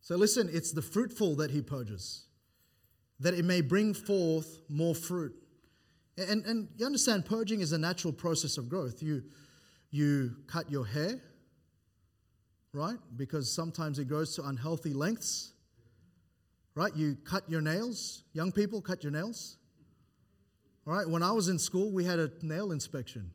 [0.00, 2.26] So listen, it's the fruitful that he purges,
[3.20, 5.34] that it may bring forth more fruit.
[6.16, 9.02] And, and you understand, purging is a natural process of growth.
[9.02, 9.22] You,
[9.90, 11.20] you cut your hair,
[12.72, 12.98] right?
[13.16, 15.52] Because sometimes it grows to unhealthy lengths,
[16.74, 16.94] right?
[16.94, 18.24] You cut your nails.
[18.32, 19.56] Young people, cut your nails.
[20.86, 23.30] All right, when I was in school, we had a nail inspection.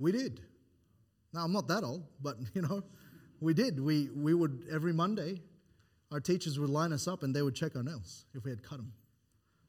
[0.00, 0.40] We did.
[1.32, 2.82] Now, I'm not that old, but you know,
[3.40, 3.78] we did.
[3.78, 5.40] We, we would, every Monday,
[6.10, 8.62] our teachers would line us up and they would check our nails if we had
[8.62, 8.92] cut them.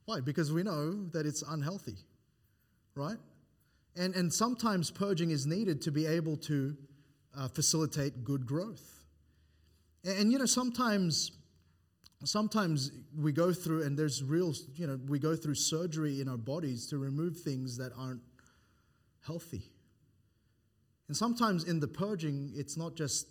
[0.05, 0.21] Why?
[0.21, 1.97] Because we know that it's unhealthy,
[2.95, 3.17] right?
[3.95, 6.75] And, and sometimes purging is needed to be able to
[7.37, 9.03] uh, facilitate good growth.
[10.03, 11.31] And, and, you know, sometimes
[12.27, 16.37] sometimes we go through and there's real you know we go through surgery in our
[16.37, 18.21] bodies to remove things that aren't
[19.25, 19.63] healthy.
[21.07, 23.27] And sometimes in the purging it's not just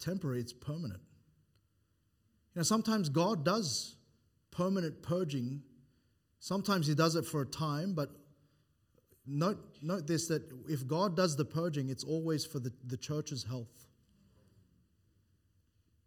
[0.00, 1.00] temporary it's permanent.
[2.54, 3.96] You know sometimes god does
[4.50, 5.62] permanent purging.
[6.40, 8.08] Sometimes he does it for a time but
[9.26, 13.44] note, note this that if god does the purging it's always for the, the church's
[13.44, 13.86] health.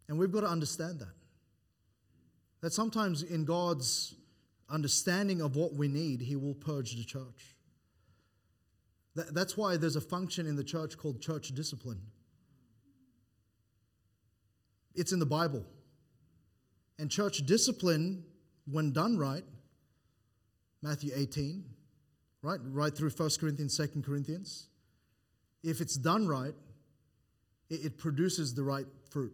[0.08, 1.14] And we've got to understand that
[2.60, 4.14] that sometimes in God's
[4.68, 7.56] understanding of what we need, He will purge the church.
[9.14, 12.00] That, that's why there's a function in the church called church discipline.
[14.94, 15.64] It's in the Bible.
[16.98, 18.24] And church discipline,
[18.70, 19.44] when done right,
[20.82, 21.64] Matthew 18,
[22.42, 22.58] right?
[22.62, 24.68] Right through 1 Corinthians, 2 Corinthians.
[25.62, 26.54] If it's done right,
[27.70, 29.32] it, it produces the right fruit.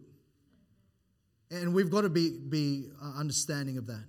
[1.55, 4.03] And we've got to be, be uh, understanding of that.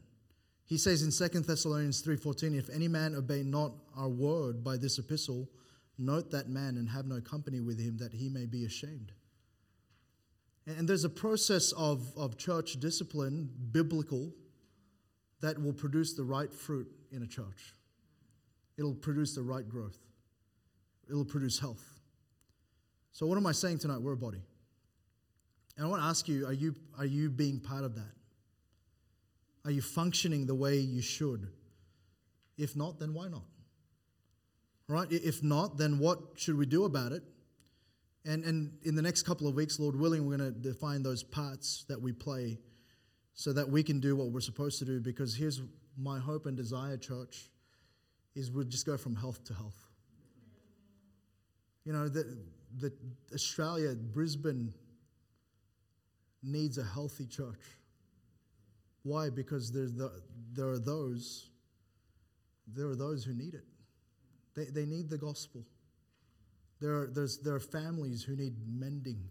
[0.65, 4.99] He says in 2 Thessalonians 3.14, If any man obey not our word by this
[4.99, 5.49] epistle,
[5.97, 9.13] note that man and have no company with him, that he may be ashamed.
[10.67, 14.33] And there's a process of, of church discipline, biblical,
[15.41, 17.75] that will produce the right fruit in a church.
[18.77, 19.99] It'll produce the right growth.
[21.09, 21.85] It'll produce health.
[23.13, 23.99] So, what am I saying tonight?
[23.99, 24.43] We're a body.
[25.77, 28.13] And I want to ask you are, you are you being part of that?
[29.65, 31.49] Are you functioning the way you should?
[32.57, 33.43] If not, then why not?
[34.89, 35.09] Right?
[35.11, 37.23] If not, then what should we do about it?
[38.25, 41.23] And, and in the next couple of weeks, Lord willing, we're going to define those
[41.23, 42.59] parts that we play
[43.35, 45.01] so that we can do what we're supposed to do.
[45.01, 45.61] Because here's
[45.97, 47.51] my hope and desire, church,
[48.35, 49.77] is we'll just go from health to health.
[51.85, 52.39] You know, the,
[52.79, 52.93] the
[53.33, 54.73] Australia, Brisbane
[56.47, 57.61] needs a healthy church.
[59.03, 59.31] Why?
[59.31, 60.11] Because there's the,
[60.53, 61.51] there are those,
[62.67, 63.65] there are those who need it.
[64.55, 65.65] They, they need the gospel.
[66.81, 69.23] There are, there's, there are families who need mending.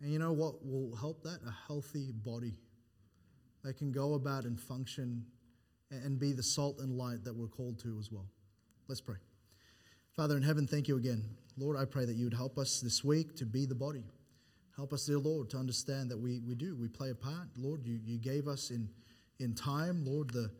[0.00, 1.40] And you know what will help that?
[1.46, 2.54] A healthy body
[3.64, 5.24] They can go about and function
[5.90, 8.26] and be the salt and light that we're called to as well.
[8.88, 9.18] Let's pray.
[10.16, 11.24] Father in heaven, thank you again.
[11.56, 14.04] Lord, I pray that you would help us this week to be the body.
[14.76, 16.74] Help us, dear Lord, to understand that we, we do.
[16.74, 17.48] We play a part.
[17.56, 18.88] Lord, you, you gave us in,
[19.38, 20.50] in time, Lord, the,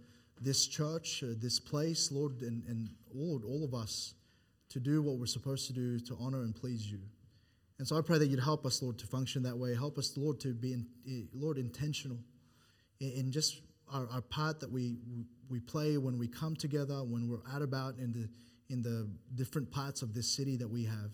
[0.40, 4.14] this church, uh, this place, Lord, and, and Lord, all of us
[4.70, 7.00] to do what we're supposed to do to honor and please you.
[7.78, 9.74] And so I pray that you'd help us, Lord, to function that way.
[9.74, 10.86] Help us, Lord, to be, in,
[11.32, 12.18] Lord, intentional
[13.00, 13.60] in, in just
[13.92, 14.96] our, our part that we,
[15.48, 18.28] we play when we come together, when we're out about in the,
[18.72, 21.10] in the different parts of this city that we have.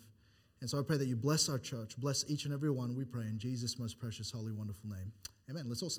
[0.60, 3.04] And so I pray that you bless our church, bless each and every one, we
[3.04, 5.12] pray in Jesus' most precious, holy, wonderful name.
[5.50, 5.64] Amen.
[5.68, 5.96] Let's all stand.